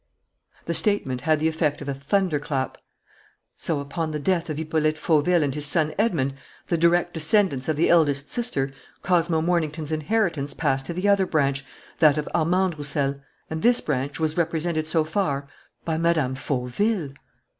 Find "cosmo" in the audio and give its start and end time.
9.03-9.43